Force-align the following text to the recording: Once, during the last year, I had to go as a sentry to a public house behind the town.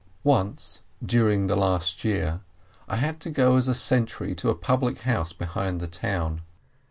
Once, 0.23 0.81
during 1.05 1.45
the 1.45 1.55
last 1.55 2.03
year, 2.03 2.41
I 2.87 2.95
had 2.95 3.19
to 3.19 3.29
go 3.29 3.55
as 3.57 3.67
a 3.67 3.75
sentry 3.75 4.33
to 4.33 4.49
a 4.49 4.55
public 4.55 5.01
house 5.01 5.31
behind 5.31 5.79
the 5.79 5.85
town. 5.85 6.41